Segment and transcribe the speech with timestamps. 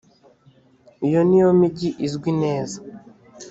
[1.07, 2.77] iyo ni yo migi izwi neza